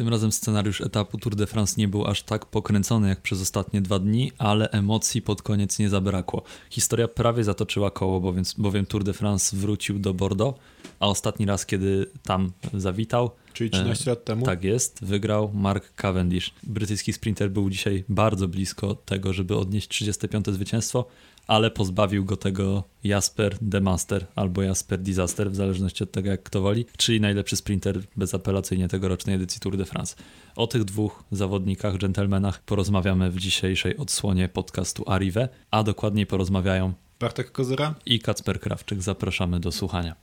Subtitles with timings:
[0.00, 3.80] Tym razem scenariusz etapu Tour de France nie był aż tak pokręcony jak przez ostatnie
[3.80, 6.42] dwa dni, ale emocji pod koniec nie zabrakło.
[6.70, 10.60] Historia prawie zatoczyła koło, bowiem, bowiem Tour de France wrócił do Bordeaux,
[11.00, 14.46] a ostatni raz, kiedy tam zawitał, Czyli 13 lat temu?
[14.46, 16.54] Tak jest, wygrał Mark Cavendish.
[16.62, 20.46] Brytyjski sprinter był dzisiaj bardzo blisko tego, żeby odnieść 35.
[20.46, 21.06] zwycięstwo,
[21.46, 26.42] ale pozbawił go tego Jasper The Master albo Jasper Disaster, w zależności od tego, jak
[26.42, 30.16] kto woli, czyli najlepszy sprinter bezapelacyjnie tegorocznej edycji Tour de France.
[30.56, 37.52] O tych dwóch zawodnikach, dżentelmenach, porozmawiamy w dzisiejszej odsłonie podcastu Arrive, a dokładniej porozmawiają Bartek
[37.52, 39.02] Kozyra i Kacper Krawczyk.
[39.02, 40.16] Zapraszamy do słuchania.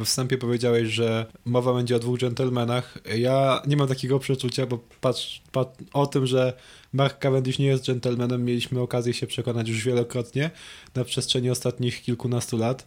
[0.00, 2.98] We wstępie powiedziałeś, że mowa będzie o dwóch dżentelmenach.
[3.16, 6.52] Ja nie mam takiego przeczucia, bo patrz, patrz o tym, że
[6.92, 10.50] Mark Cavendish nie jest dżentelmenem, mieliśmy okazję się przekonać już wielokrotnie
[10.94, 12.86] na przestrzeni ostatnich kilkunastu lat.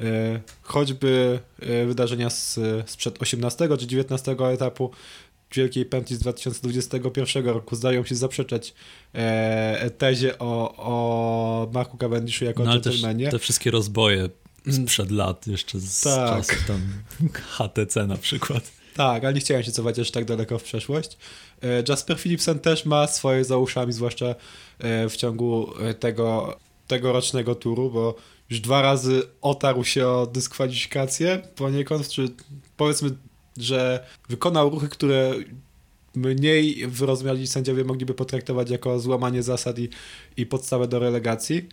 [0.00, 4.90] E, choćby e, wydarzenia z, sprzed 18 czy 19 etapu
[5.54, 8.74] Wielkiej Pętli z 2021 roku zdają się zaprzeczać
[9.14, 13.28] e, tezie o, o Marku Cavendishu jako no, dżentelmenie.
[13.28, 14.28] te wszystkie rozboje
[14.70, 16.28] sprzed lat, jeszcze z tak.
[16.28, 16.80] czasów tam
[17.32, 18.72] HTC na przykład.
[18.94, 21.16] Tak, ale nie chciałem się cofać aż tak daleko w przeszłość.
[21.62, 24.34] E, Jasper Philipsen też ma swoje za uszami, zwłaszcza
[24.78, 28.14] e, w ciągu e, tego tegorocznego turu, bo
[28.50, 32.28] już dwa razy otarł się o dyskwalifikację poniekąd, czy
[32.76, 33.10] powiedzmy,
[33.56, 35.34] że wykonał ruchy, które
[36.14, 39.88] mniej wyrozumiali sędziowie mogliby potraktować jako złamanie zasad i,
[40.36, 41.68] i podstawę do relegacji.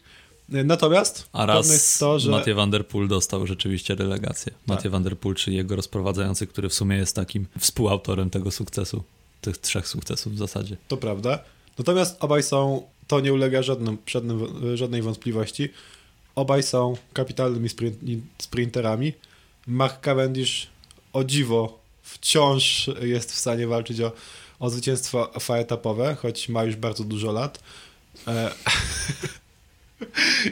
[0.51, 2.31] Natomiast A raz jest to, że...
[2.31, 4.51] Mathieu Van Der Poel dostał rzeczywiście relegację.
[4.51, 4.67] Tak.
[4.67, 9.03] Mathieu Van Der Poel, czyli jego rozprowadzający, który w sumie jest takim współautorem tego sukcesu,
[9.41, 10.77] tych trzech sukcesów w zasadzie.
[10.87, 11.39] To prawda.
[11.77, 15.69] Natomiast obaj są, to nie ulega żadnym, żadnym, żadnej wątpliwości,
[16.35, 17.97] obaj są kapitalnymi sprint,
[18.37, 19.13] sprinterami.
[19.67, 20.67] Mark Cavendish
[21.13, 24.11] o dziwo wciąż jest w stanie walczyć o,
[24.59, 27.59] o zwycięstwo etapowe, choć ma już bardzo dużo lat.
[28.27, 28.51] E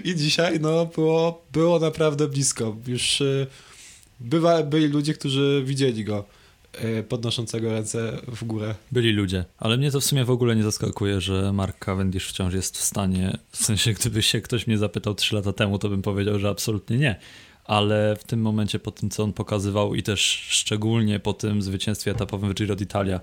[0.03, 2.75] I dzisiaj no, było, było naprawdę blisko.
[2.87, 3.47] Już y,
[4.19, 6.25] bywa, byli ludzie, którzy widzieli go
[6.83, 8.75] y, podnoszącego ręce w górę.
[8.91, 12.53] Byli ludzie, ale mnie to w sumie w ogóle nie zaskakuje, że Mark Cavendish wciąż
[12.53, 16.01] jest w stanie, w sensie gdyby się ktoś mnie zapytał 3 lata temu, to bym
[16.01, 17.19] powiedział, że absolutnie nie.
[17.65, 22.11] Ale w tym momencie po tym, co on pokazywał i też szczególnie po tym zwycięstwie
[22.11, 23.19] etapowym w Giro d'Italia,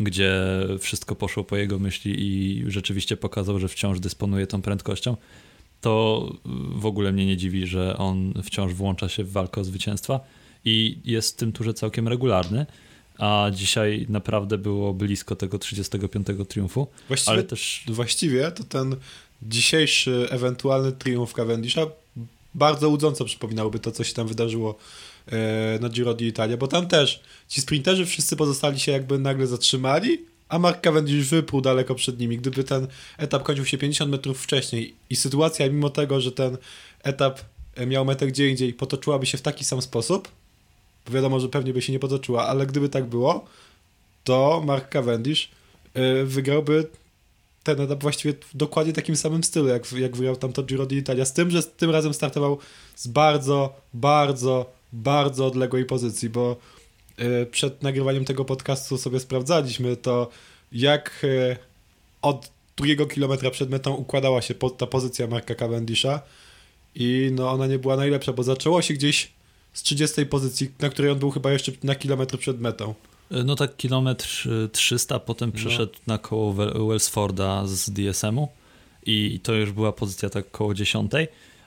[0.00, 0.32] gdzie
[0.80, 5.16] wszystko poszło po jego myśli i rzeczywiście pokazał, że wciąż dysponuje tą prędkością,
[5.84, 6.32] to
[6.74, 10.20] w ogóle mnie nie dziwi, że on wciąż włącza się w walkę o zwycięstwa
[10.64, 12.66] i jest w tym turze całkiem regularny.
[13.18, 16.86] A dzisiaj naprawdę było blisko tego 35 triumfu.
[17.08, 17.84] Właściwie, ale też...
[17.88, 18.96] właściwie to ten
[19.42, 21.86] dzisiejszy ewentualny triumf Cavendisha
[22.54, 24.76] bardzo łudząco przypominałby to, co się tam wydarzyło
[25.26, 30.18] e, na Giro d'Italia, bo tam też ci sprinterzy wszyscy pozostali się jakby nagle zatrzymali
[30.48, 32.38] a Mark Cavendish wyprół daleko przed nimi.
[32.38, 32.86] Gdyby ten
[33.18, 36.56] etap kończył się 50 metrów wcześniej i sytuacja, mimo tego, że ten
[37.02, 37.40] etap
[37.74, 40.28] e, miał metę gdzie indziej, potoczyłaby się w taki sam sposób,
[41.06, 43.44] bo wiadomo, że pewnie by się nie potoczyła, ale gdyby tak było,
[44.24, 45.50] to Mark Cavendish
[45.94, 46.86] e, wygrałby
[47.64, 51.32] ten etap właściwie w dokładnie takim samym stylu, jak, jak wygrał tamto Giro d'Italia, z
[51.32, 52.58] tym, że tym razem startował
[52.96, 56.56] z bardzo, bardzo, bardzo odległej pozycji, bo
[57.50, 60.30] przed nagrywaniem tego podcastu sobie sprawdzaliśmy to,
[60.72, 61.56] jak e,
[62.22, 66.20] od drugiego kilometra przed metą układała się ta pozycja Marka Cavendisha
[66.94, 69.32] i no ona nie była najlepsza, bo zaczęło się gdzieś
[69.72, 72.94] z 30 pozycji, na której on był chyba jeszcze na kilometr przed metą.
[73.30, 75.56] E, no tak kilometr 300, potem no.
[75.56, 76.14] przeszedł no.
[76.14, 76.52] na koło
[76.88, 78.48] Wellsforda z DSM-u
[79.06, 81.12] i to już była pozycja tak koło 10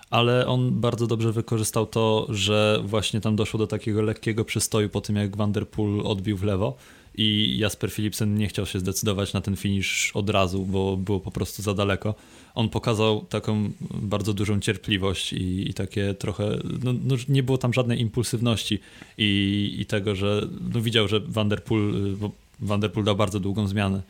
[0.10, 5.02] ale on bardzo dobrze wykorzystał to, że właśnie tam doszło do takiego lekkiego przystoju po
[5.02, 6.78] tym, jak Vanderpool odbił w lewo
[7.18, 11.32] i Jasper Philipsen nie chciał się zdecydować na ten finish od razu, bo było po
[11.32, 12.16] prostu za daleko.
[12.56, 17.74] On pokazał taką bardzo dużą cierpliwość i, i takie trochę, no, no, nie było tam
[17.74, 18.80] żadnej impulsywności
[19.18, 24.02] i, i tego, że no, widział, że Vanderpool, bo Vanderpool dał bardzo długą zmianę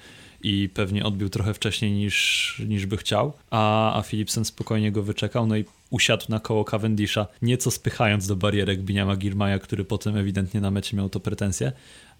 [0.43, 5.47] i pewnie odbił trochę wcześniej niż, niż by chciał, a, a Philipsen spokojnie go wyczekał,
[5.47, 10.61] no i usiadł na koło Cavendisha, nieco spychając do barierek Biniama Girmaja, który potem ewidentnie
[10.61, 11.71] na mecie miał to pretensje,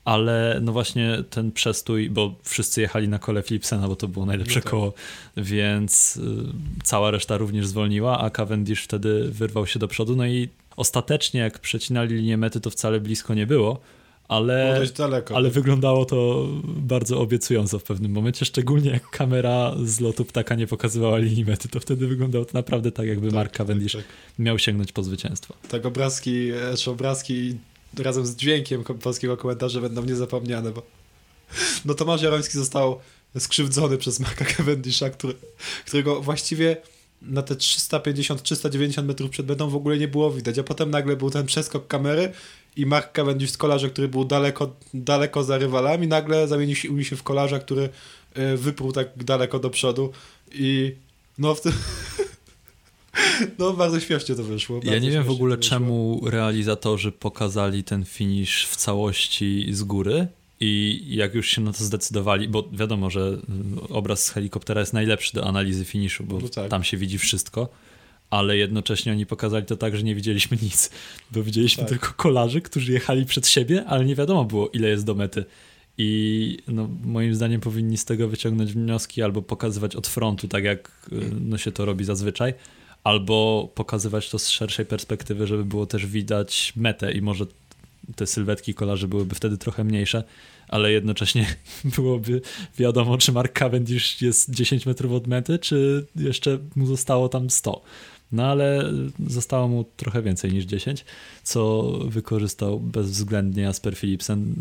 [0.05, 4.59] ale no właśnie ten przestój, bo wszyscy jechali na kole Philipsena, bo to było najlepsze
[4.59, 4.71] no tak.
[4.71, 4.93] koło,
[5.37, 6.21] więc y,
[6.83, 11.59] cała reszta również zwolniła, a Cavendish wtedy wyrwał się do przodu, no i ostatecznie jak
[11.59, 13.79] przecinali linię mety, to wcale blisko nie było,
[14.27, 14.81] ale,
[15.33, 20.67] ale wyglądało to bardzo obiecująco w pewnym momencie, szczególnie jak kamera z lotu ptaka nie
[20.67, 24.03] pokazywała linii mety, to wtedy wyglądało to naprawdę tak, jakby Tak, Mark tak, Cavendish tak.
[24.39, 25.53] miał sięgnąć po zwycięstwo.
[25.69, 27.57] Tak, obrazki, e, czy obrazki
[27.97, 30.81] razem z dźwiękiem polskiego komentarza będą niezapomniane, bo
[31.85, 32.99] no Tomasz Jaroński został
[33.39, 35.33] skrzywdzony przez Marka Cavendisha, który,
[35.85, 36.77] którego właściwie
[37.21, 41.29] na te 350-390 metrów przed metą w ogóle nie było widać, a potem nagle był
[41.29, 42.31] ten przeskok kamery
[42.75, 47.15] i Mark Cavendish z kolarza, który był daleko, daleko za rywalami, nagle zamienił się, się
[47.15, 47.89] w kolarza, który
[48.33, 50.11] e, wyprół tak daleko do przodu
[50.51, 50.95] i
[51.37, 51.73] no w tym...
[53.59, 54.79] No bardzo śmiesznie to wyszło.
[54.83, 60.27] Ja nie wiem w ogóle czemu realizatorzy pokazali ten finish w całości z góry
[60.59, 63.37] i jak już się na to zdecydowali, bo wiadomo, że
[63.89, 66.69] obraz z helikoptera jest najlepszy do analizy finiszu, bo No tak.
[66.69, 67.69] tam się widzi wszystko,
[68.29, 70.89] ale jednocześnie oni pokazali to tak, że nie widzieliśmy nic,
[71.31, 71.89] bo widzieliśmy Tak.
[71.89, 75.45] tylko kolarzy, którzy jechali przed siebie, ale nie wiadomo było ile jest do mety.
[75.99, 80.91] I no, moim zdaniem powinni z tego wyciągnąć wnioski albo pokazywać od frontu, tak jak
[81.11, 82.53] y, no, się to robi zazwyczaj,
[83.03, 87.45] albo pokazywać to z szerszej perspektywy, żeby było też widać metę i może
[88.15, 90.23] te sylwetki kolarzy byłyby wtedy trochę mniejsze,
[90.67, 91.55] ale jednocześnie
[91.95, 92.41] byłoby
[92.77, 97.81] wiadomo, czy Mark Cavendish jest 10 metrów od mety, czy jeszcze mu zostało tam 100.
[98.31, 98.93] No ale
[99.27, 101.05] zostało mu trochę więcej niż 10,
[101.43, 104.55] co wykorzystał bezwzględnie Jasper Philipsen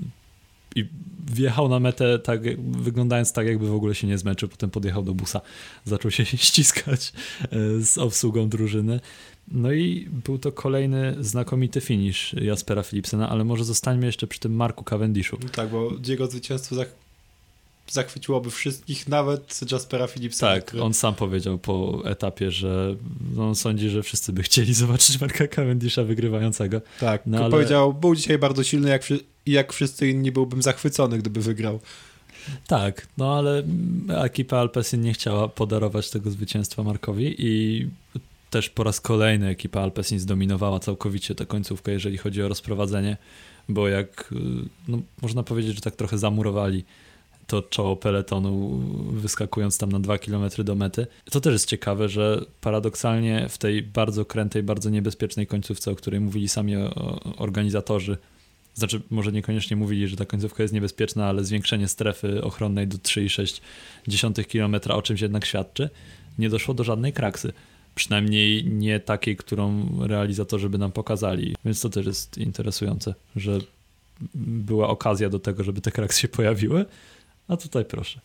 [0.76, 0.84] i
[1.32, 4.49] wjechał na metę tak, wyglądając tak, jakby w ogóle się nie zmęczył.
[4.49, 5.40] Potem podjechał do busa,
[5.84, 9.00] zaczął się ściskać e, z obsługą drużyny.
[9.48, 14.56] No i był to kolejny znakomity finish Jaspera Philipsena, ale może zostańmy jeszcze przy tym
[14.56, 15.37] Marku Cavendishu.
[15.52, 16.88] Tak, bo jego zwycięstwo zach
[17.90, 20.54] zachwyciłoby wszystkich, nawet Jaspera Philipsena.
[20.54, 20.82] Tak, który...
[20.82, 22.96] on sam powiedział po etapie, że
[23.34, 26.81] no, on sądzi, że wszyscy by chcieli zobaczyć Marka Cavendisha wygrywającego.
[27.00, 29.02] Tak, No, ale- powiedział, był dzisiaj bardzo silny, jak,
[29.46, 31.81] jak wszyscy inni byłbym zachwycony, gdyby wygrał.
[32.66, 33.62] Tak, no ale
[34.25, 37.87] ekipa Alpecin nie chciała podarować tego zwycięstwa Markowi i
[38.50, 43.16] też po raz kolejny ekipa Alpecin zdominowała całkowicie tę końcówkę, jeżeli chodzi o rozprowadzenie,
[43.69, 44.37] bo jak, y,
[44.88, 46.84] no, można powiedzieć, że tak trochę zamurowali
[47.46, 48.78] to czoło peletonu,
[49.12, 51.06] wyskakując tam na dwa kilometry do mety.
[51.31, 56.20] To też jest ciekawe, że paradoksalnie w tej bardzo krętej, bardzo niebezpiecznej końcówce, o której
[56.20, 56.75] mówili sami
[57.37, 58.16] organizatorzy,
[58.75, 64.44] znaczy może niekoniecznie mówili, że ta końcówka jest niebezpieczna, ale zwiększenie strefy ochronnej do 3,6
[64.44, 65.90] km o czymś jednak świadczy,
[66.38, 67.52] nie doszło do żadnej kraksy.
[67.96, 71.56] Przynajmniej nie takiej, którą realizatorzy by nam pokazali.
[71.64, 73.58] Więc to też jest interesujące, że
[74.34, 76.84] była okazja do tego, żeby te kraksy się pojawiły,
[77.48, 78.20] a tutaj proszę,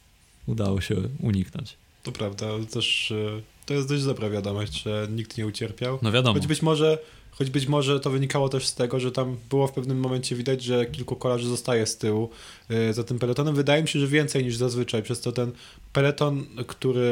[0.47, 1.77] udało się uniknąć.
[2.03, 5.99] To prawda, też e, to jest dość dobra wiadomość, że nikt nie ucierpiał.
[6.01, 6.97] No wiadomo, Choć być może,
[7.31, 10.63] choć być może to wynikało też z tego, że tam było w pewnym momencie widać,
[10.63, 12.29] że kilku kolarzy zostaje z tyłu
[12.69, 13.55] e, za tym peletonem.
[13.55, 15.51] Wydaje mi się, że więcej niż zazwyczaj, przez to ten
[15.93, 17.11] peleton, który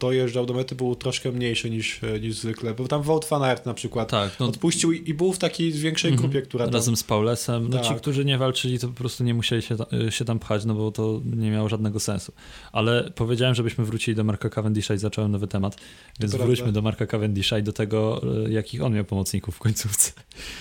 [0.00, 3.66] dojeżdżał do mety był troszkę mniejszy niż, e, niż zwykle, bo tam Wout van Aert
[3.66, 6.30] na przykład tak, no, odpuścił i, i był w takiej większej Mhm.
[6.30, 6.74] grupie, która tam...
[6.74, 7.68] razem z Paulesem.
[7.70, 7.96] No ci, Tak.
[8.00, 10.92] którzy nie walczyli, to po prostu nie musieli się, ta- się tam pchać, no bo
[10.92, 12.32] to nie miało żadnego sensu.
[12.72, 15.76] Ale powiedziałem, żebyśmy wrócili do Marka Cavendisha i zacząłem nowy temat,
[16.20, 20.12] więc wróćmy do Marka Cavendisha i do tego, jakich on miał pomocników końcówce.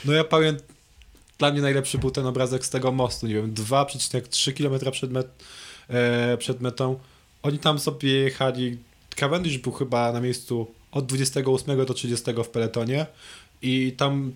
[0.06, 0.58] No ja powiem,
[1.38, 5.28] dla mnie najlepszy był ten obrazek z tego mostu, nie wiem, 2,3 km przed, met,
[5.90, 7.00] e, przed metą.
[7.44, 8.78] Oni tam sobie jechali,
[9.16, 13.06] Cavendish był chyba na miejscu od 28 do 30 w peletonie
[13.62, 14.32] i tam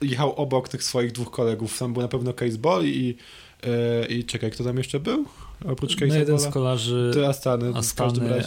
[0.00, 1.78] jechał obok tych swoich dwóch kolegów.
[1.78, 3.16] Tam był na pewno Caseball i,
[3.62, 5.24] e, i czekaj, kto tam jeszcze był?
[5.64, 7.72] Oprócz No jeden z kolarzy Ty Astany,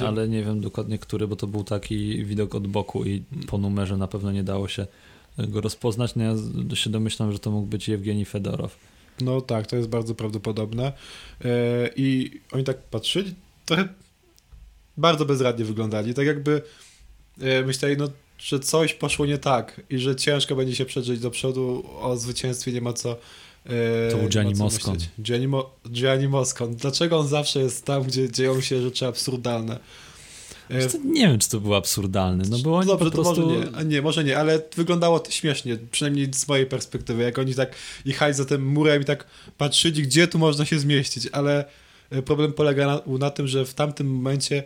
[0.08, 3.98] ale nie wiem dokładnie który, bo to był taki widok od boku i po numerze
[3.98, 4.88] na pewno nie dało się
[5.38, 6.16] go rozpoznać.
[6.16, 6.36] No ja
[6.76, 8.78] się domyślam, że to mógł być Jewgeni Fedorow.
[9.22, 10.94] No tak, to jest bardzo prawdopodobne.
[11.46, 13.34] E, I oni tak patrzyli,
[13.66, 13.88] trochę
[14.98, 16.14] bardzo bezradnie wyglądali.
[16.14, 16.62] Tak jakby
[17.42, 18.08] e, myśleli, no,
[18.42, 21.86] że coś poszło nie tak i że ciężko będzie się przedrzeć do przodu.
[22.02, 23.18] O zwycięstwie nie ma co.
[23.66, 24.98] e, To był Gianni Moscon.
[25.22, 26.76] Gianni, Mo, Gianni Moscon.
[26.76, 29.80] Dlaczego on zawsze jest tam, gdzie dzieją się rzeczy absurdalne?
[30.70, 33.36] E, nie wiem, czy to było absurdalne, no bo oni Dobrze, po prostu...
[33.36, 37.40] to może nie, nie, może nie, ale wyglądało to śmiesznie, przynajmniej z mojej perspektywy, jak
[37.40, 39.26] oni tak jechali za tym murem i tak
[39.58, 41.66] patrzyli, gdzie tu można się zmieścić, ale
[42.10, 44.64] e, problem polega na, na tym, że w tamtym momencie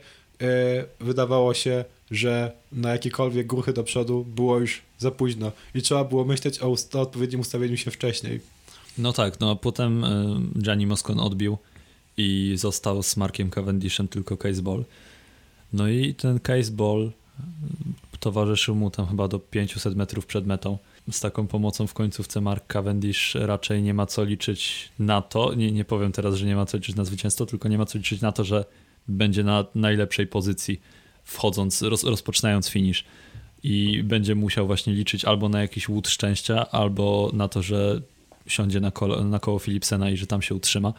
[0.99, 6.25] wydawało się, że na jakiekolwiek gruchy do przodu było już za późno i trzeba było
[6.25, 8.39] myśleć o, ust- o odpowiednim ustawieniu się wcześniej.
[8.97, 10.07] No tak, no a potem y,
[10.61, 11.57] Gianni Moscon odbił
[12.17, 14.85] i został z Markiem Cavendishem tylko Caseball.
[15.73, 17.11] No i ten Caseball y,
[18.19, 20.77] towarzyszył mu tam chyba do 500 metrów przed metą.
[21.11, 25.71] z taką pomocą w końcówce Mark Cavendish raczej nie ma co liczyć na to, nie,
[25.71, 28.21] nie powiem teraz, że nie ma co liczyć na zwycięstwo, tylko nie ma co liczyć
[28.21, 28.65] na to, że
[29.07, 30.81] będzie na najlepszej pozycji
[31.23, 33.05] wchodząc, roz, rozpoczynając finish
[33.63, 38.01] i będzie musiał właśnie liczyć albo na jakiś łód szczęścia, albo na to, że
[38.47, 40.93] siądzie na, kolo, na koło Philipsena i że tam się utrzyma.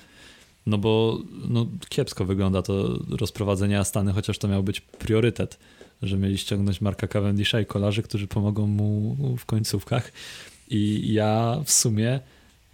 [0.67, 5.59] No bo no, kiepsko wygląda to rozprowadzenie Astany, chociaż to miał być priorytet,
[6.03, 10.13] że mieli ściągnąć Marka Cavendisha i kolarzy, którzy pomogą mu w końcówkach.
[10.71, 12.21] I ja w sumie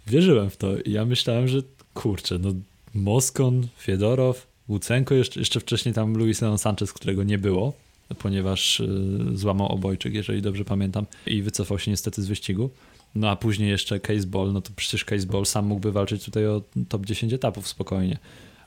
[0.07, 0.77] wierzyłem w to.
[0.77, 1.61] I ja myślałem, że
[1.93, 2.53] kurczę, no
[2.93, 7.73] Moskon, Fiedorow, Łucenko, jeszcze, jeszcze wcześniej tam Luis Leon Sanchez, którego nie było,
[8.19, 8.87] ponieważ y,
[9.33, 12.69] złamał obojczyk, jeżeli dobrze pamiętam, i wycofał się niestety z wyścigu.
[13.15, 16.47] No a później jeszcze Case Ball, no to przecież Case Ball sam mógłby walczyć tutaj
[16.47, 18.17] o top 10 etapów spokojnie.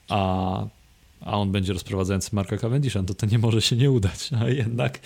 [0.08, 0.66] A,
[1.20, 4.48] a on będzie rozprowadzający Marka Cavendisha, no to to nie może się nie udać, a
[4.48, 5.00] jednak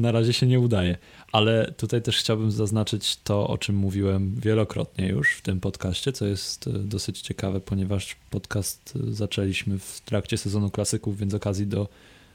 [0.00, 0.96] na razie się nie udaje.
[1.32, 6.26] Ale tutaj też chciałbym zaznaczyć to, o czym mówiłem wielokrotnie już w tym podcaście, co
[6.26, 11.88] jest e, dosyć ciekawe, ponieważ podcast e, zaczęliśmy w trakcie sezonu klasyków, więc okazji do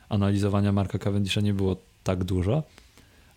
[0.10, 2.63] analizowania Marka Cavendisha nie było tak dużo,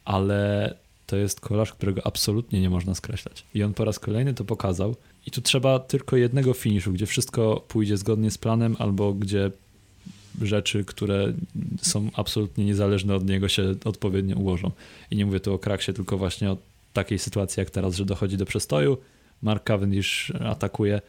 [0.05, 0.75] ale
[1.07, 3.45] to jest kolarz, którego absolutnie nie można skreślać.
[3.55, 4.97] I on po raz kolejny to pokazał.
[5.27, 9.51] I tu trzeba tylko jednego finiszu, gdzie wszystko pójdzie zgodnie z planem, albo gdzie
[10.43, 11.33] rzeczy, które
[11.83, 14.71] są absolutnie niezależne od niego, się odpowiednio ułożą.
[15.11, 16.57] I nie mówię tu o kraksie, tylko właśnie o
[16.93, 18.99] takiej sytuacji jak teraz, że dochodzi do przestoju,
[19.43, 21.01] Mark Cavendish atakuje,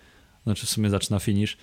[0.44, 1.58] znaczy w sumie zaczyna finish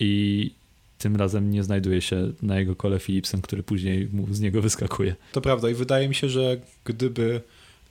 [0.00, 0.50] i
[0.98, 5.14] tym razem nie znajduje się na jego kole Philipsen, który później mu z niego wyskakuje.
[5.32, 7.40] To prawda i wydaje mi się, że gdyby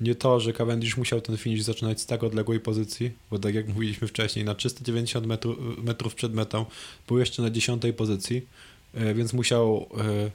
[0.02, 3.68] nie to, że Cavendish musiał ten finish zaczynać z tak odległej pozycji, bo tak jak
[3.68, 6.66] mówiliśmy wcześniej, na 390 metrów, metrów przed metą
[7.08, 8.42] był jeszcze na 10 pozycji,
[8.94, 10.32] więc musiał, e,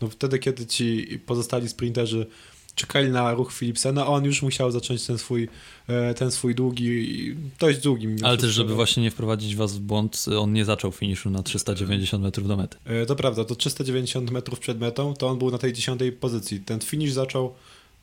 [0.00, 2.26] no wtedy kiedy ci pozostali sprinterzy
[2.74, 5.48] czekali na ruch Philipsena, on już musiał zacząć ten swój,
[5.88, 8.08] e, ten swój długi, dość długi.
[8.22, 12.24] Ale też, żeby właśnie nie wprowadzić was w błąd, on nie zaczął finiszu na 390
[12.24, 12.76] metrów do mety.
[13.06, 16.60] To prawda, to 390 metrów przed metą, to on był na tej 10 pozycji.
[16.60, 17.54] Ten finish zaczął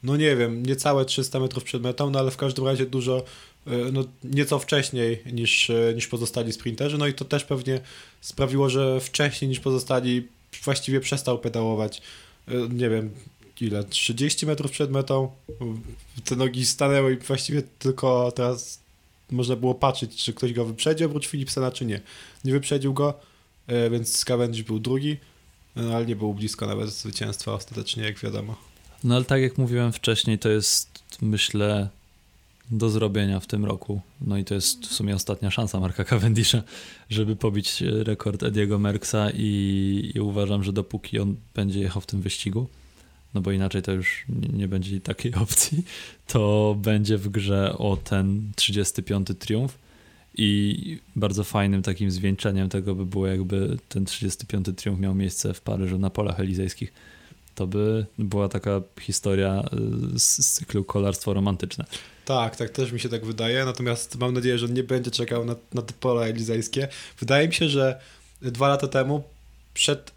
[0.06, 3.24] no nie wiem, niecałe 300 metrów przed metą, no ale w każdym razie dużo, e,
[3.92, 7.82] no nieco wcześniej niż, e, niż pozostali sprinterzy, no i to też pewnie
[8.22, 10.28] sprawiło, że wcześniej niż pozostali
[10.64, 12.02] właściwie przestał pedałować,
[12.48, 13.12] e, nie wiem,
[13.62, 15.32] ile, 30 metrów przed metą,
[16.26, 18.80] te nogi stanęły i właściwie tylko teraz
[19.32, 22.02] można było patrzeć, czy ktoś go wyprzedził oprócz Philipsena, czy nie.
[22.46, 23.14] Nie wyprzedził go,
[23.92, 25.18] więc Cavendish był drugi,
[25.76, 28.56] no, ale nie był blisko nawet zwycięstwa ostatecznie, jak wiadomo.
[29.04, 30.90] No ale tak jak mówiłem wcześniej, to jest
[31.22, 31.90] myślę
[32.72, 34.02] do zrobienia w tym roku.
[34.22, 36.64] No i to jest w sumie ostatnia szansa Marka Cavendisha,
[37.10, 42.22] żeby pobić rekord Ediego Merksa i, i uważam, że dopóki on będzie jechał w tym
[42.22, 42.68] wyścigu,
[43.34, 45.84] no bo inaczej to już nie, będzie takiej opcji,
[46.28, 49.28] to będzie w grze o ten 35.
[49.40, 49.78] triumf
[50.38, 54.68] i bardzo fajnym takim zwieńczeniem tego by było jakby ten 35.
[54.76, 56.94] triumf miał miejsce w Paryżu na polach elizejskich
[57.56, 59.64] to by była taka historia
[60.16, 61.86] y, z cyklu kolarstwo romantyczne.
[62.26, 65.56] Tak, tak, też mi się tak wydaje, natomiast mam nadzieję, że nie będzie czekał na,
[65.74, 66.88] na te pola elizejskie.
[67.20, 68.00] Wydaje mi się, że
[68.42, 69.24] dwa lata temu,
[69.74, 70.12] przed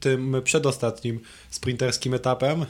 [0.00, 1.20] tym przedostatnim
[1.50, 2.66] sprinterskim etapem e,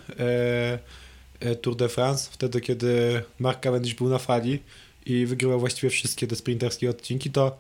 [1.41, 4.63] e, Tour de France, wtedy kiedy Mark Cavendish był na fali
[5.07, 7.59] i wygrywał właściwie wszystkie te sprinterskie odcinki, to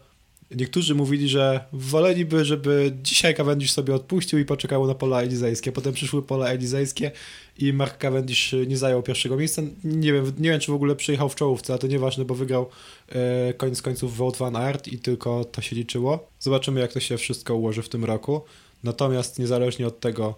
[0.50, 5.72] Niektórzy mówili, że woleliby, żeby dzisiaj Cavendish sobie odpuścił i poczekał na pola elizejskie.
[5.72, 7.10] Potem przyszły pola elizejskie
[7.58, 9.62] i Mark Cavendish nie zajął pierwszego miejsca.
[9.84, 12.68] Nie wiem, nie wiem czy w ogóle przyjechał w czołówce, ale to nieważne, bo wygrał
[13.08, 16.28] e, koniec końców Wout van Aert i tylko to się liczyło.
[16.40, 18.40] Zobaczymy, jak to się wszystko ułoży w tym roku.
[18.84, 20.34] Natomiast niezależnie od tego,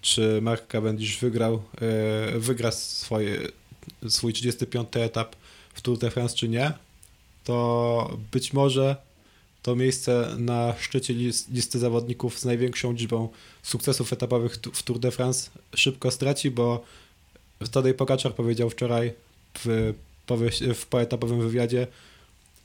[0.00, 1.62] czy Mark Cavendish wygrał,
[2.34, 3.38] e, wygra swoje,
[4.08, 4.88] swój 35.
[4.96, 5.36] etap
[5.74, 6.72] w Tour de France, czy nie,
[7.44, 8.96] to być może
[9.62, 11.14] to miejsce na szczycie
[11.50, 13.28] listy zawodników z największą liczbą
[13.62, 16.84] sukcesów etapowych w Tour de France szybko straci, bo
[17.70, 19.12] Tadej Pogaczar powiedział wczoraj
[19.58, 19.94] w,
[20.74, 21.86] w poetapowym wywiadzie,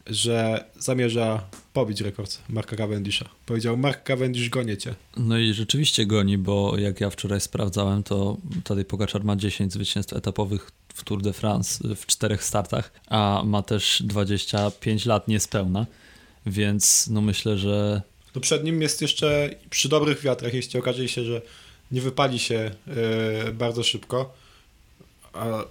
[0.08, 3.30] że zamierza pobić rekord Marka Cavendisha.
[3.46, 4.96] Powiedział, Mark Cavendish goniecie.
[5.18, 10.14] No i rzeczywiście goni, bo jak ja wczoraj sprawdzałem, to Tadej Pogaczar ma 10 zwycięstw
[10.14, 15.86] etapowych w Tour de France w czterech startach, a ma też 25 lat niespełna.
[16.48, 18.02] Więc no myślę, że.
[18.36, 21.42] No przed nim jest jeszcze przy dobrych wiatrach, jeśli okaże się, że
[21.92, 22.72] nie wypali się
[23.46, 24.34] yy, bardzo szybko,
[25.34, 25.64] a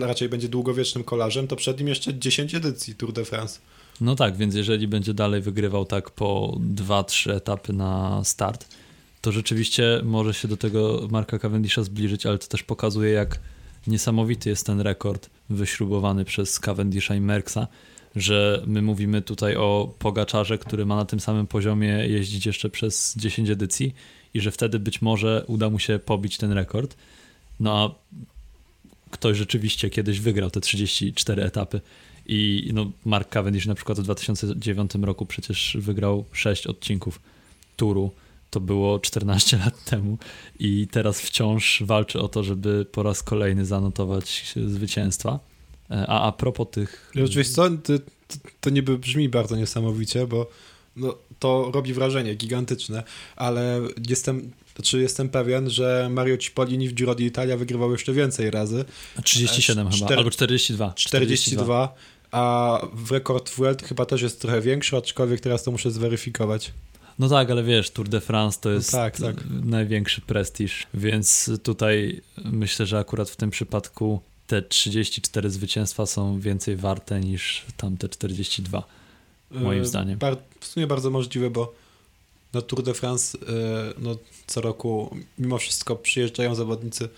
[0.00, 3.58] raczej będzie długowiecznym kolarzem, to przed nim jeszcze 10 edycji Tour de France.
[4.00, 8.66] No tak, więc jeżeli będzie dalej wygrywał tak po 2-3 etapy na start,
[9.20, 13.38] to rzeczywiście może się do tego Marka Cavendisha zbliżyć, ale to też pokazuje, jak
[13.86, 17.66] niesamowity jest ten rekord wyśrubowany przez Cavendisha i Merksa,
[18.16, 23.14] że my mówimy tutaj o Pogaczarze, który ma na tym samym poziomie jeździć jeszcze przez
[23.16, 23.94] 10 edycji
[24.34, 26.96] i że wtedy być może uda mu się pobić ten rekord.
[27.60, 27.94] No a
[29.10, 31.80] ktoś rzeczywiście kiedyś wygrał te 34 etapy.
[32.26, 37.20] I no, Mark Cavendish na przykład w 2009 roku przecież wygrał 6 odcinków
[37.76, 38.10] turu.
[38.50, 40.18] To było 14 lat temu
[40.58, 45.38] i teraz wciąż walczy o to, żeby po raz kolejny zanotować zwycięstwa.
[45.90, 47.12] E, a a propos tych.
[47.24, 47.92] Oczywiście, co, to,
[48.60, 50.50] to niby brzmi bardzo niesamowicie, bo
[50.96, 53.02] no, to robi wrażenie gigantyczne,
[53.36, 58.84] ale jestem, znaczy jestem pewien, że Mario Cipollini w Giro d'Italia wygrywał jeszcze więcej razy.
[59.24, 60.92] 37 chyba, albo 42.
[60.96, 61.36] 42.
[61.36, 61.94] 42
[62.34, 66.72] a w rekord Vuelt chyba też jest trochę większy, aczkolwiek teraz to muszę zweryfikować.
[67.18, 69.36] No tak, ale wiesz, Tour de France to no jest no tak, tak.
[69.64, 76.76] największy prestiż, więc tutaj myślę, że akurat w tym przypadku te 34 zwycięstwa są więcej
[76.76, 78.82] warte niż tamte 42,
[79.50, 80.18] moim yy, zdaniem.
[80.60, 81.74] w sumie bardzo możliwe, bo
[82.52, 83.46] na Tour de France yy,
[83.98, 87.08] no, co roku mimo wszystko przyjeżdżają zawodnicy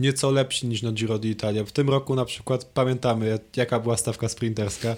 [0.00, 1.64] nieco lepsi niż na Giro d'Italia.
[1.66, 4.96] W tym roku na przykład pamiętamy, jaka była stawka sprinterska.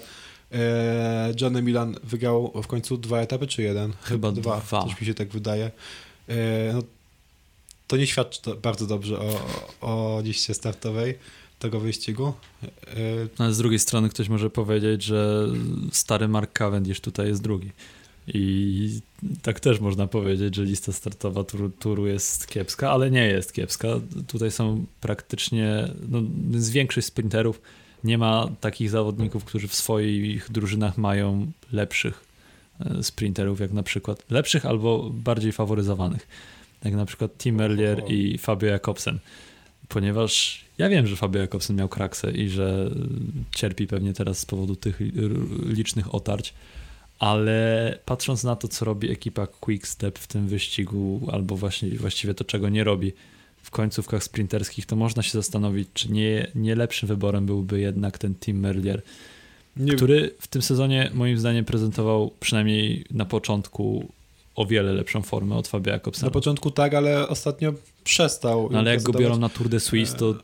[0.51, 3.93] E, Johnny Milan wygrał w końcu dwa etapy, czy jeden?
[4.01, 4.59] Chyba dwa.
[4.59, 4.83] dwa.
[4.83, 5.71] Coś mi się tak wydaje.
[6.29, 6.83] E, no,
[7.87, 9.39] to nie świadczy bardzo dobrze o,
[9.81, 11.17] o liście startowej
[11.63, 12.33] tego wyścigu.
[13.37, 15.47] Ale z drugiej strony ktoś może powiedzieć, że
[15.91, 17.71] stary Mark Cavendish tutaj jest drugi.
[18.27, 18.99] I
[19.41, 23.87] tak też można powiedzieć, że lista startowa turu, turu jest kiepska, ale nie jest kiepska.
[24.27, 26.21] Tutaj są praktycznie, no,
[26.53, 27.61] z większość sprinterów
[28.03, 32.23] nie ma takich zawodników, którzy w swoich drużynach mają lepszych
[32.79, 36.27] e, sprinterów, jak na przykład lepszych albo bardziej faworyzowanych,
[36.83, 39.19] jak na przykład Tim Merlier i Fabio Jakobsen.
[39.93, 42.89] Ponieważ ja wiem, że Fabio Jakobsen miał kraksę i że
[43.55, 44.99] cierpi pewnie teraz z powodu tych
[45.65, 46.53] licznych otarć,
[47.19, 52.43] ale patrząc na to, co robi ekipa Quickstep w tym wyścigu, albo właśnie właściwie to,
[52.43, 53.13] czego nie robi
[53.63, 58.35] w końcówkach sprinterskich, to można się zastanowić, czy nie, nie lepszym wyborem byłby jednak ten
[58.35, 59.01] Tim Merlier,
[59.77, 59.93] nie.
[59.95, 64.11] który w tym sezonie moim zdaniem prezentował przynajmniej na początku
[64.55, 66.27] o wiele lepszą formę od Fabia Jakobsena.
[66.27, 68.69] Na początku tak, ale ostatnio przestał.
[68.71, 70.35] No, ale jak go biorą na Tour de Suisse, to...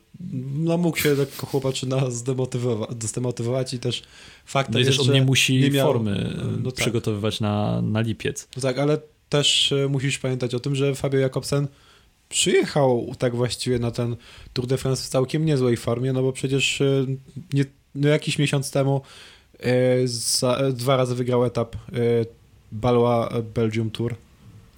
[0.54, 4.04] No mógł się lekko chłopaczyna zdemotywować, zdemotywować i też
[4.46, 6.82] fakt no i też on nie musi nie miał, formy no tak.
[6.82, 8.48] przygotowywać na, na lipiec.
[8.56, 8.98] No tak, ale
[9.30, 11.68] też e, musisz pamiętać o tym, że Fabio Jakobsen
[12.30, 14.16] przyjechał tak właściwie na ten
[14.54, 17.06] Tour de France w całkiem niezłej formie, no bo przecież e,
[17.54, 19.02] nie, no jakiś miesiąc temu
[19.60, 21.76] e, za, dwa razy wygrał etap
[22.72, 24.16] Balła Belgium Tour.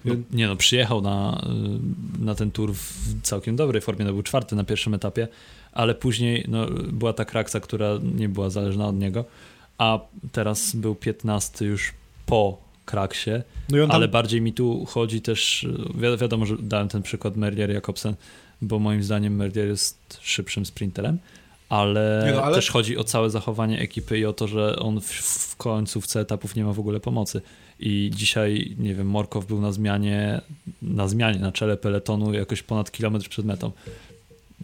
[0.06, 1.46] No, nie no, przyjechał na,
[2.20, 5.28] y, na ten tour w całkiem dobrej formie, no był czwarty na pierwszym etapie,
[5.72, 9.26] ale później no, była ta kraksa, która nie była zależna od niego,
[9.78, 10.00] a
[10.32, 11.94] teraz był 15 już
[12.26, 13.32] po kraksie,
[13.70, 13.96] no tam...
[13.96, 18.16] ale bardziej mi tu chodzi też, wi wiadomo, że dałem ten przykład Merlier Jakobsen,
[18.62, 21.18] bo moim zdaniem Merlier jest szybszym sprinterem,
[21.72, 25.12] ale, no, ale, też chodzi o całe zachowanie ekipy i o to, że on w,
[25.52, 27.42] w końcówce etapów nie ma w ogóle pomocy.
[27.80, 30.42] I dzisiaj, nie wiem, Morkow był na zmianie,
[30.82, 33.72] na zmianie, na czele peletonu jakoś ponad kilometr przed metą.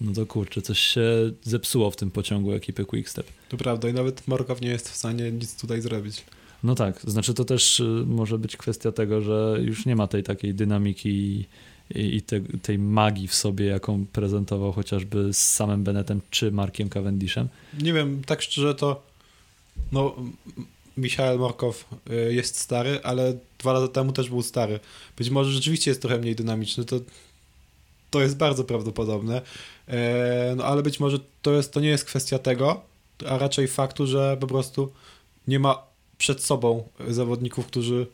[0.02, 1.02] No to kurczę, coś się
[1.44, 3.28] zepsuło w tym pociągu ekipy Quickstep.
[3.50, 6.24] To prawda i nawet Morkow nie jest w stanie nic tutaj zrobić.
[6.64, 10.24] No tak, znaczy to też y, może być kwestia tego, że już nie ma tej
[10.24, 11.46] takiej dynamiki
[11.96, 17.48] i, te, tej magii w sobie, jaką prezentował chociażby z samym Bennettem czy Markiem Cavendishem.
[17.82, 19.04] Nie wiem, tak szczerze to
[19.92, 20.16] no
[20.98, 24.80] Michael Morkow y, jest stary, ale dwa lata temu też był stary.
[25.18, 27.00] Być może rzeczywiście jest trochę mniej dynamiczny, to,
[28.12, 29.42] to jest bardzo prawdopodobne,
[29.88, 32.82] e, no ale być może to, jest, to nie jest kwestia tego,
[33.26, 34.92] a raczej faktu, że po prostu
[35.48, 35.84] nie ma
[36.18, 38.08] przed sobą zawodników, którzy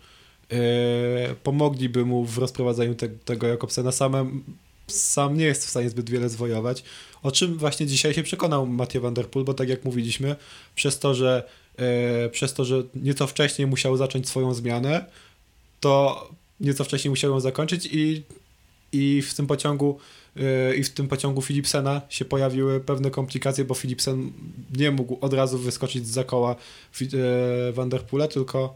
[1.44, 3.92] pomogliby mu w rozprowadzaniu te, tego Jakobsena.
[3.92, 4.44] Samem,
[4.88, 6.84] sam nie jest w stanie zbyt wiele zwojować,
[7.24, 10.36] o czym właśnie dzisiaj się przekonał Mathieu van der Poel, bo tak jak mówiliśmy,
[10.76, 11.44] przez to, że
[11.78, 15.06] E, przez to, że nieco wcześniej musiał zacząć swoją zmianę,
[15.80, 16.30] to
[16.60, 18.24] nieco wcześniej musiał ją zakończyć i,
[18.92, 20.00] i w tym pociągu
[20.38, 24.32] e, i w tym pociągu Philipsena się pojawiły pewne komplikacje, bo Philipsen
[24.78, 26.56] nie mógł od razu wyskoczyć z koła
[27.02, 28.76] e, Vanderpoola, tylko,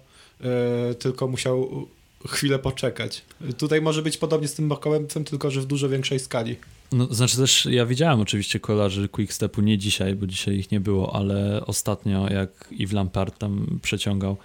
[0.99, 1.87] tylko musiał
[2.27, 3.21] chwilę poczekać.
[3.57, 6.55] Tutaj może być podobnie z tym Markowem, tylko że w dużo większej skali.
[6.91, 11.15] No, znaczy też ja widziałem oczywiście kolarzy Quickstepu, nie dzisiaj, bo dzisiaj ich nie było,
[11.15, 14.37] ale ostatnio jak Yves Lampard tam przeciągał,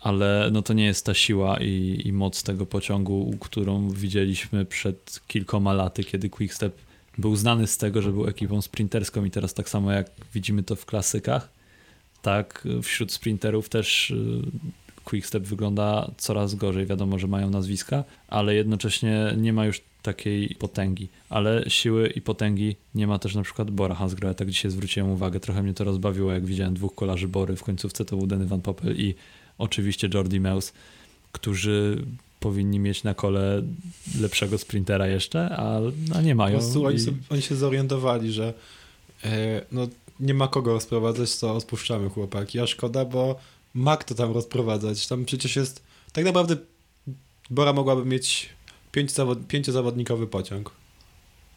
[0.00, 5.20] ale no to nie jest ta siła i, i moc tego pociągu, którą widzieliśmy przed
[5.28, 6.76] kilkoma laty, kiedy Quickstep
[7.18, 10.76] był znany z tego, że był ekipą sprinterską i teraz tak samo jak widzimy to
[10.76, 11.48] w klasykach,
[12.22, 14.42] tak wśród sprinterów też y,
[15.04, 16.86] Quickstep wygląda coraz gorzej.
[16.86, 21.08] Wiadomo, że mają nazwiska, ale jednocześnie nie ma już takiej potęgi.
[21.28, 24.34] Ale siły i potęgi nie ma też na przykład Bora Hansgrohe.
[24.34, 25.40] Tak dzisiaj zwróciłem uwagę.
[25.40, 27.56] Trochę mnie to rozbawiło, jak widziałem dwóch kolarzy Bory.
[27.56, 29.14] W końcówce to był Denny Van Poppel i
[29.58, 30.72] oczywiście Jordi Meus,
[31.32, 32.04] którzy
[32.40, 33.62] powinni mieć na kole
[34.20, 35.80] lepszego sprintera jeszcze, a,
[36.14, 36.56] a nie mają.
[36.56, 38.54] Po prostu oni, sobie, oni się zorientowali, że
[39.24, 39.88] e, no,
[40.20, 42.60] nie ma kogo rozprowadzać, to odpuszczamy chłopaki.
[42.60, 43.38] A szkoda, bo
[43.74, 45.06] ma kto tam rozprowadzać.
[45.06, 45.82] Tam przecież jest,
[46.12, 46.56] tak naprawdę
[47.50, 48.48] Bora mogłaby mieć
[48.92, 50.70] pięć zawod, pięciozawodnikowy pociąg.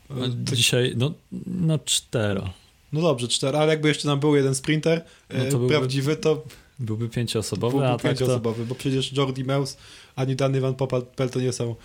[0.10, 1.14] No, dzisiaj, no,
[1.46, 2.50] no cztero.
[2.94, 6.44] No dobrze, cztery, ale jakby jeszcze nam był jeden sprinter no to e, prawdziwy, to
[6.80, 8.70] Byłby pięcioosobowy, byłby a pięcioosobowy, tak to...
[8.70, 9.78] bo przecież Jordi Meus
[10.16, 11.76] ani Danny Van Poppel to nie są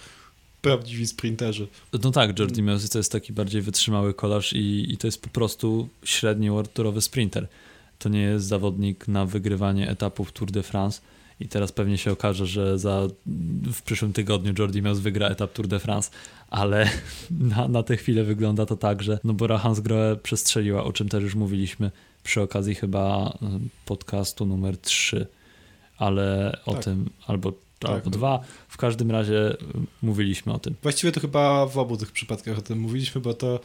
[0.63, 1.69] prawdziwi sprinterzy.
[2.03, 5.29] No tak, Jordi Meus to jest taki bardziej wytrzymały kolarz i, i to jest po
[5.29, 7.49] prostu średni world sprinter.
[8.03, 11.01] To nie jest zawodnik na wygrywanie etapów Tour de France
[11.41, 13.09] i teraz pewnie się okaże, że za,
[13.73, 16.11] w przyszłym tygodniu Jordi Meus wygra etap Tour de France,
[16.51, 16.91] ale
[17.57, 21.23] na, na tę chwilę wygląda to tak, że no Bora Hansgrohe przestrzeliła, o czym też
[21.23, 21.91] już mówiliśmy,
[22.23, 23.39] przy okazji chyba
[23.87, 25.27] podcastu numer 3,
[25.99, 26.85] ale o tak.
[26.85, 27.91] tym albo, tak.
[27.91, 28.41] albo dwa.
[28.69, 29.57] W każdym razie
[30.03, 30.75] mówiliśmy o tym.
[30.83, 33.61] Właściwie to chyba w obu tych przypadkach o tym mówiliśmy, bo to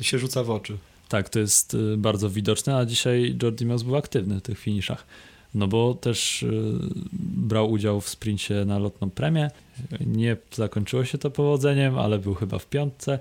[0.00, 0.78] się rzuca w oczy.
[1.10, 5.06] Tak, to jest e, bardzo widoczne, a dzisiaj Jordi Meus był aktywny w tych finiszach.
[5.54, 6.44] No bo też
[7.22, 9.50] brał udział w sprincie na lotną premię.
[10.06, 13.18] Nie zakończyło się to powodzeniem, ale był chyba w piątce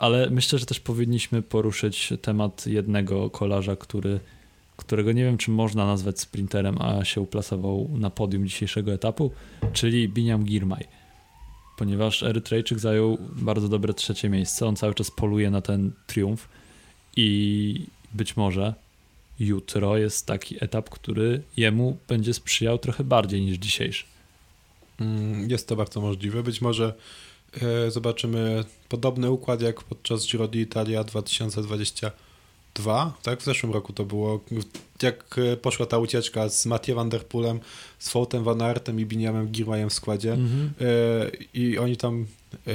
[0.00, 4.20] ale myślę, że też powinniśmy poruszyć temat jednego kolarza, który,
[4.76, 9.30] którego nie wiem, czy można nazwać sprinterem, a się uplasował na podium dzisiejszego etapu,
[9.72, 10.84] czyli Biniam Girmay.
[11.78, 16.48] Ponieważ Erytrejczyk zajął bardzo dobre trzecie miejsce, on cały czas poluje na ten triumf
[17.16, 18.74] i być może
[19.40, 24.04] jutro jest taki etap, który jemu będzie sprzyjał trochę bardziej niż dzisiejszy.
[25.00, 26.42] Mm, jest to bardzo możliwe.
[26.42, 26.94] Być może
[27.62, 33.40] E, zobaczymy podobny układ jak podczas Giro d'Italia 2022, tak?
[33.40, 34.40] W zeszłym roku to było,
[35.02, 37.24] jak e, poszła ta ucieczka z Mathieu van der
[37.98, 40.72] z Foutem Van Aertem i Biniamem Girmajem w składzie mhm.
[40.80, 42.26] E, i oni tam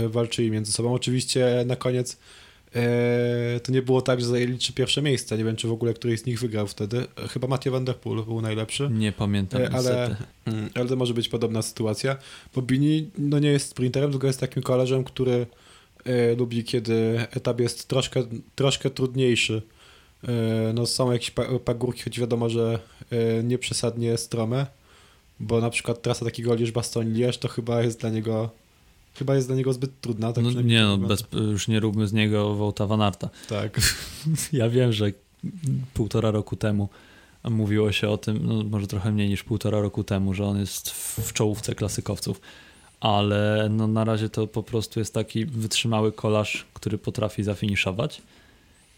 [0.09, 0.93] walczyli między sobą.
[0.93, 2.17] Oczywiście na koniec
[3.63, 5.35] to nie było tak, że zajęli trzy pierwsze miejsca.
[5.35, 7.05] Nie wiem, czy w ogóle któryś z nich wygrał wtedy.
[7.29, 8.89] Chyba Mathieu van der Poel był najlepszy.
[8.91, 12.17] Nie pamiętam eee, ale, mm, ale to może być podobna sytuacja,
[12.55, 15.45] bo Bini no nie jest sprinterem, tylko jest takim kolarzem, który
[16.05, 18.23] e, lubi, kiedy etap jest troszkę,
[18.55, 19.61] troszkę trudniejszy.
[20.27, 20.31] E,
[20.73, 21.31] no są jakieś
[21.65, 22.79] pagórki, choć wiadomo, że
[23.11, 24.65] e, nie przesadnie strome,
[25.39, 28.49] bo na przykład trasa takiego Liège-Bastogne-Liège to chyba jest dla niego
[29.15, 30.33] chyba jest dla niego zbyt trudna.
[30.33, 33.29] Tak no, nie, no, bez, już nie róbmy z niego Wołta Vanarta.
[33.49, 33.81] Tak.
[34.53, 35.11] ja wiem, że
[35.93, 36.89] półtora roku temu
[37.49, 40.89] mówiło się o tym, no może trochę mniej niż półtora roku temu, że on jest
[40.89, 42.41] w czołówce klasykowców,
[42.99, 48.21] ale no na razie to po prostu jest taki wytrzymały kolarz, który potrafi zafiniszować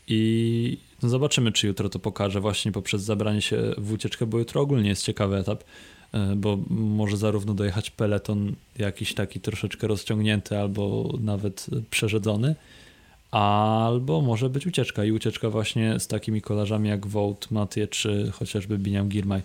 [0.08, 4.62] i no zobaczymy, czy jutro to pokaże właśnie poprzez zabranie się w ucieczkę, bo jutro
[4.62, 5.64] ogólnie jest ciekawy etap.
[6.14, 12.56] E, bo może zarówno dojechać peleton jakiś taki troszeczkę rozciągnięty albo nawet przerzedzony,
[13.32, 18.78] albo może być ucieczka i ucieczka właśnie z takimi kolarzami jak Wout, Matie czy chociażby
[18.78, 19.42] Biniam Girmay.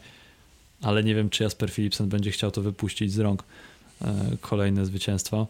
[0.83, 3.44] Ale nie wiem, czy Jasper Philipsen będzie chciał to wypuścić z rąk.
[4.03, 5.46] E, kolejne zwycięstwo.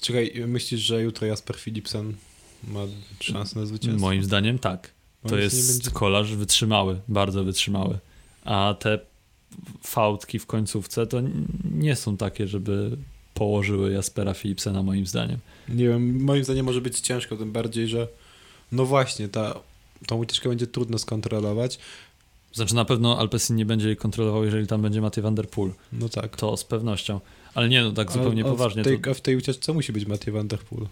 [0.00, 2.14] Czekaj, myślisz, że jutro Jasper Philipsen
[2.68, 2.80] ma
[3.20, 4.00] szansę na zwycięstwo?
[4.00, 4.90] Moim zdaniem tak.
[5.28, 5.90] To jest będzie...
[5.90, 7.98] kolarz wytrzymały, bardzo wytrzymały.
[8.44, 8.98] A te
[9.82, 11.20] fałdki w końcówce to
[11.74, 12.96] nie są takie, żeby
[13.34, 15.38] położyły Jaspera Philipsena moim zdaniem.
[15.68, 18.08] Nie wiem, moim zdaniem może być ciężko, tym bardziej, że
[18.72, 19.60] no właśnie, ta,
[20.06, 21.78] tą ucieczkę będzie trudno skontrolować.
[22.52, 25.70] Znaczy na pewno Alpesin nie będzie jej kontrolował, jeżeli tam będzie Matej van der Poel.
[25.92, 26.36] No tak.
[26.36, 27.20] To z pewnością.
[27.54, 28.82] Ale nie, no tak zupełnie a, poważnie.
[28.82, 29.14] W tej, to...
[29.14, 30.86] w tej ucieczce musi być Matej van der Poel.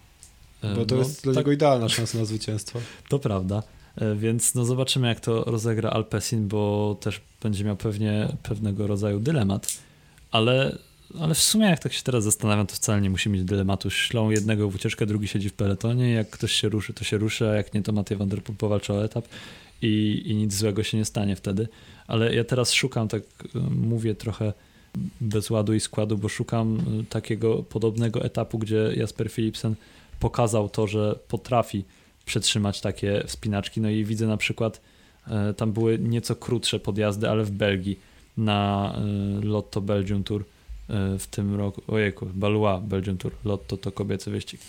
[0.63, 1.41] E, Bo to no, jest dla tak...
[1.41, 2.81] niego idealna szansa na zwycięstwo.
[3.09, 3.63] To prawda.
[3.97, 9.21] E, więc no zobaczymy, jak to rozegra Alpesin, bo też będzie miał pewnie pewnego rodzaju
[9.21, 9.79] dylemat.
[10.31, 10.79] Ale,
[11.21, 13.91] ale w sumie, jak tak się teraz zastanawiam, to wcale nie musi mieć dylematu.
[13.91, 16.13] Ślą jednego w ucieczkę, drugi siedzi w peletonie.
[16.13, 18.57] Jak ktoś się ruszy, to się ruszy, a jak nie, to Matej Van Der Poel
[18.57, 19.25] powalczy o etap
[19.83, 21.69] i, i nic złego się nie stanie wtedy.
[22.07, 23.23] Ale ja teraz szukam, tak
[23.55, 24.53] e, mówię trochę
[25.21, 29.75] bez ładu i składu, bo szukam e, takiego podobnego etapu, gdzie Jasper Philipsen
[30.21, 31.85] pokazał to, że potrafi
[32.33, 33.81] przetrzymać takie wspinaczki.
[33.81, 34.81] No i widzę na przykład,
[35.29, 37.99] e, tam były nieco krótsze podjazdy, ale w Belgii
[38.37, 40.45] na e, Lotto Belgium Tour e,
[41.19, 44.61] w tym roku, ojejku, Balua Belgium Tour, Lotto to kobiecy wyścig.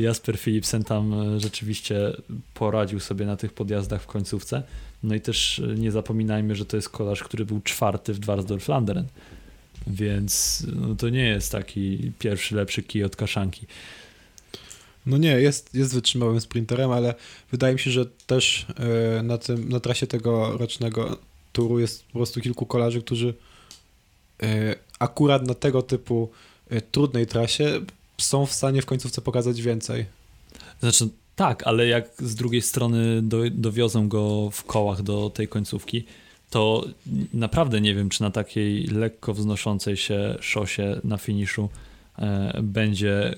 [0.00, 2.12] Jasper Philipsen tam rzeczywiście
[2.54, 4.62] poradził sobie na tych podjazdach w końcówce.
[5.02, 9.04] No i też nie zapominajmy, że to jest kolarz, który był czwarty w Dwarsdorf-Landeren.
[9.86, 13.66] Więc no, to nie jest taki pierwszy lepszy kij od kaszanki.
[15.08, 17.14] No nie, jest, jest wytrzymałym sprinterem, ale
[17.50, 18.66] wydaje mi się, że też
[19.22, 21.16] na, tym, na trasie tego rocznego
[21.52, 23.34] turu jest po prostu kilku kolarzy, którzy
[24.98, 26.30] akurat na tego typu
[26.92, 27.80] trudnej trasie
[28.18, 30.06] są w stanie w końcówce pokazać więcej.
[30.80, 36.04] Znaczy, tak, ale jak z drugiej strony do, dowiozą go w kołach do tej końcówki,
[36.50, 36.84] to
[37.34, 41.68] naprawdę nie wiem, czy na takiej lekko wznoszącej się szosie na finiszu
[42.18, 43.36] e, będzie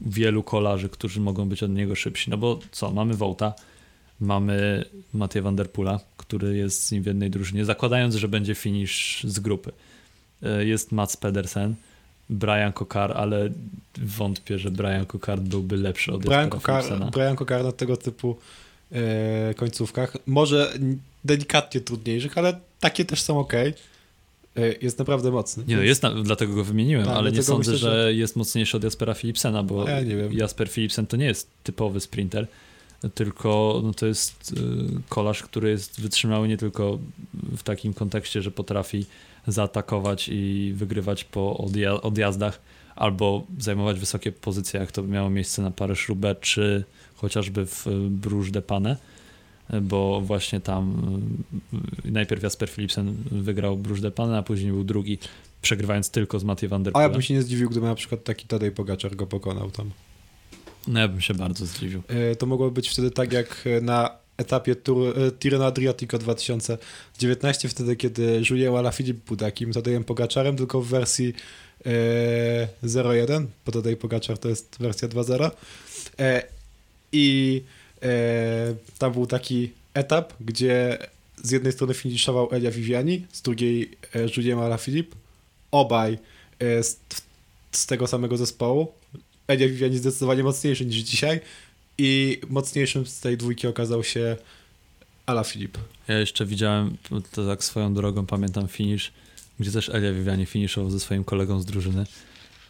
[0.00, 2.30] wielu kolarzy, którzy mogą być od niego szybsi.
[2.30, 3.54] No bo co, mamy Wołta,
[4.20, 8.54] mamy Matija van der Pula, który jest z nim w jednej drużynie, zakładając, że będzie
[8.54, 9.72] finisz z grupy.
[10.42, 11.74] E, jest Mats Pedersen,
[12.30, 13.50] Brian Kokar, ale
[13.98, 18.36] wątpię, że Brian Kokar byłby lepszy od Brian Kokar, Brian Kokar na tego typu
[18.92, 20.72] e, końcówkach, może
[21.24, 23.52] delikatnie trudniejszych, ale takie też są ok.
[24.56, 25.64] E, jest naprawdę mocny.
[25.66, 28.02] Nie, no jest, na, dlatego go wymieniłem, tak, ale nie sądzę, myślę, że...
[28.02, 28.14] że...
[28.14, 29.98] jest mocniejszy od Jaspera Philipsena, bo ja
[30.32, 32.46] Jasper Philipsen to nie jest typowy sprinter,
[33.14, 34.56] tylko no, to jest y,
[35.08, 36.98] kolarz, który jest wytrzymały nie tylko
[37.56, 39.06] w takim kontekście, że potrafi
[39.46, 42.60] zaatakować i wygrywać po odja odjazdach,
[42.96, 48.62] albo zajmować wysokie pozycje, jak to miało miejsce na Paryż-Roubaix, czy chociażby w Bruges de
[48.62, 48.96] Pane,
[49.82, 51.02] bo właśnie tam
[52.04, 55.18] y, najpierw Jasper Philipsen wygrał Bruges de a później był drugi,
[55.62, 57.04] przegrywając tylko z Mathieu van der Poel.
[57.04, 59.90] A ja bym się nie zdziwił, gdyby na przykład taki Tadej Pogaczar go pokonał tam.
[60.88, 62.02] No ja bym się bardzo zdziwił.
[62.08, 67.96] E, to mogło być wtedy tak jak na etapie Tour, e, Tirreno Adriatico 2019, wtedy
[67.96, 71.34] kiedy Julien Alaphilippe był takim Tadejem Pogaczarem, tylko w wersji
[71.86, 75.50] e, 0.1, bo Tadej Pogaczar to jest wersja 2.0
[76.18, 76.42] e,
[77.12, 77.62] i
[78.98, 80.98] tam był taki etap, gdzie
[81.42, 85.16] z jednej strony finiszował Elia Viviani, z drugiej e, Julien Alaphilippe,
[85.70, 86.18] obaj
[86.58, 87.00] e, z,
[87.72, 88.92] z tego samego zespołu,
[89.48, 91.40] Elia Viviani zdecydowanie mocniejszy niż dzisiaj
[91.98, 94.36] i mocniejszym z tej dwójki okazał się
[95.26, 95.78] Ala Filip.
[96.08, 96.96] Ja jeszcze widziałem,
[97.32, 99.12] to tak swoją drogą pamiętam finish,
[99.60, 102.06] gdzie też Elia Viviani finiszował ze swoim kolegą z drużyny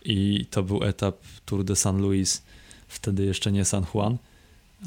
[0.05, 1.16] i to był etap
[1.47, 2.42] Tour de San Luis,
[2.88, 4.18] wtedy jeszcze nie San Juan.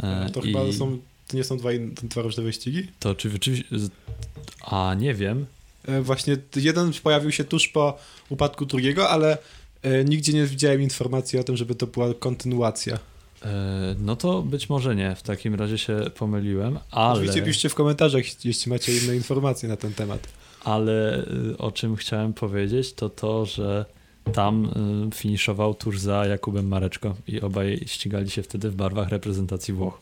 [0.04, 0.44] E, to I...
[0.44, 1.70] chyba są, to nie są dwa,
[2.04, 2.88] dwa różne wyścigi?
[3.00, 3.64] To oczywiście,
[4.62, 5.46] a nie wiem.
[5.88, 7.98] E, właśnie jeden pojawił się tuż po
[8.30, 9.38] upadku drugiego, ale
[9.82, 13.00] e, nigdzie nie widziałem informacji o tym, żeby to była kontynuacja.
[13.46, 17.14] E, no to być może nie, w takim razie się pomyliłem, ale...
[17.14, 20.28] Oczywiście piszcie w komentarzach, jeśli macie inne informacje na ten temat.
[20.64, 23.86] Ale y, o czym chciałem powiedzieć, to to, że
[24.34, 24.66] tam
[25.12, 30.02] y, finiszował tuż za Jakubem Mareczko i obaj ścigali się wtedy w barwach reprezentacji Włoch.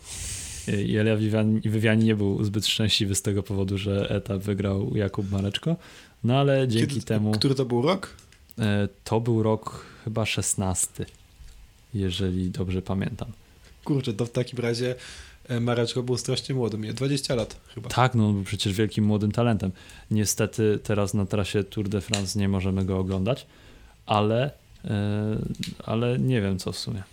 [0.88, 1.18] I Elia
[1.64, 5.76] Viviani nie był zbyt szczęśliwy z tego powodu, że etap wygrał Jakub Mareczko,
[6.24, 7.32] no ale dzięki Kiedy, temu...
[7.32, 8.10] Który to był rok?
[8.60, 11.06] E, to był rok chyba szesnasty
[11.96, 13.32] jeżeli dobrze pamiętam.
[13.84, 14.96] Kurczę, to w takim razie
[15.48, 17.90] e, Mareczko był strasznie młody, miał 20 lat chyba.
[17.90, 19.72] Tak, no był przecież wielkim młodym talentem.
[20.12, 23.48] Niestety teraz na trasie Tour de France nie możemy go oglądać,
[24.06, 24.52] ale,
[24.84, 24.90] yy,
[25.86, 27.04] ale nie wiem co w sumie.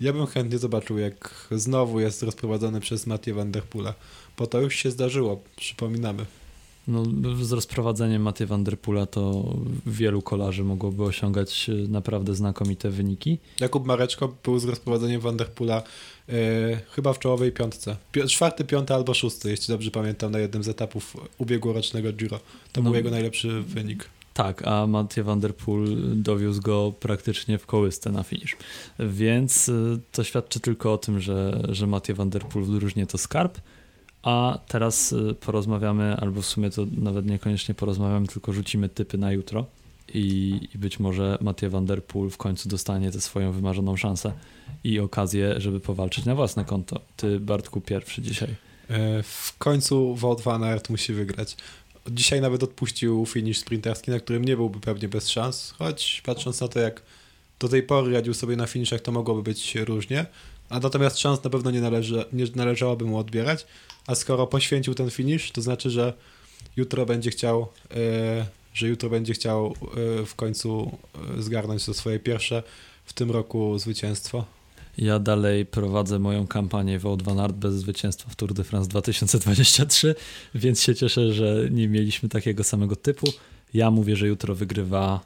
[0.00, 3.94] Ja bym chętnie zobaczył, jak znowu jest rozprowadzony przez Mathieu van der Pula,
[4.38, 6.26] bo to już się zdarzyło, przypominamy.
[6.88, 7.04] No,
[7.42, 9.44] z rozprowadzeniem Maty van der Pula to
[9.86, 13.38] wielu kolarzy mogłoby osiągać e, naprawdę znakomite wyniki.
[13.60, 15.82] Jakub Mareczko był z rozprowadzeniem van der Pula
[16.28, 16.34] yy,
[16.90, 17.96] chyba w czołowej piątce.
[18.12, 22.38] Pi czwarty, piąty albo szósty, jeśli dobrze pamiętam, na jednym z etapów ubiegłorocznego Giro.
[22.72, 24.08] To no, był jego najlepszy wynik.
[24.34, 25.86] Tak, a Mathieu van der Poel
[26.22, 28.56] dowiózł go praktycznie w kołysce na finish.
[28.98, 29.72] Więc e,
[30.12, 33.58] to świadczy tylko o tym, że, że Mathieu van der Poel w drużynie to skarb,
[34.22, 39.32] a teraz y, porozmawiamy, albo w sumie to nawet niekoniecznie porozmawiamy, tylko rzucimy typy na
[39.32, 39.66] jutro.
[40.14, 44.32] I, i być może Mathieu van der Poel w końcu dostanie tę swoją wymarzoną szansę
[44.84, 47.00] i okazję, żeby powalczyć na własne konto.
[47.16, 48.48] Ty, Bartku, pierwszy dzisiaj.
[48.88, 51.56] E, w końcu Wout van Aert musi wygrać.
[52.10, 56.68] Dzisiaj nawet odpuścił finish sprinterski, na którym nie byłby pewnie bez szans, choć patrząc na
[56.68, 57.02] to, jak
[57.60, 60.26] do tej pory radził sobie na finishach, to mogłoby być różnie.
[60.68, 63.66] A natomiast szans na pewno nie, należy, nie należałoby mu odbierać
[64.06, 66.12] a skoro poświęcił ten finish, to znaczy, że
[66.76, 70.98] jutro będzie chciał, e, że jutro będzie chciał e, w końcu
[71.38, 72.62] e, zgarnąć to swoje pierwsze
[73.04, 74.44] w tym roku zwycięstwo.
[74.98, 80.14] Ja dalej prowadzę moją kampanię Wout van bez zwycięstwa w Tour de France 2023,
[80.54, 83.26] więc się cieszę, że nie mieliśmy takiego samego typu.
[83.74, 85.20] Ja mówię, że jutro wygrywa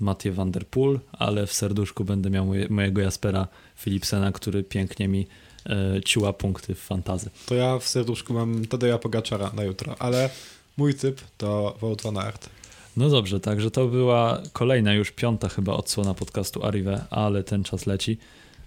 [0.00, 5.08] Mathieu van der Poel, ale w serduszku będę miał moje, mojego Jaspera Philipsena, który pięknie
[5.08, 5.26] mi
[5.66, 7.30] e, ciła punkty w fantazy.
[7.46, 10.30] To ja w serduszku mam Tadeja Pogaczara na jutro, ale
[10.76, 12.48] mój typ to Wout van Aert.
[12.96, 17.86] No dobrze, także to była kolejna, już piąta chyba odsłona podcastu Arrive, ale ten czas
[17.86, 18.18] leci.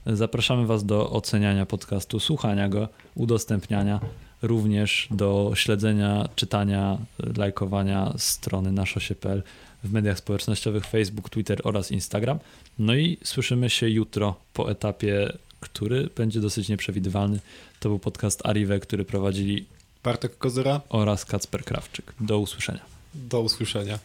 [0.05, 3.99] Zapraszamy Was do oceniania podcastu, słuchania go, udostępniania,
[4.41, 6.97] również do śledzenia, czytania,
[7.37, 9.43] lajkowania strony naszosie.pl
[9.83, 12.39] w mediach społecznościowych Facebook, Twitter oraz Instagram.
[12.79, 17.39] No i słyszymy się jutro po etapie, który będzie dosyć nieprzewidywalny.
[17.79, 19.65] To był podcast Arrive, który prowadzili
[20.03, 20.81] Bartek Kozyra.
[20.89, 22.13] oraz Kacper Krawczyk.
[22.19, 22.81] Do usłyszenia.
[23.13, 23.99] Do usłyszenia.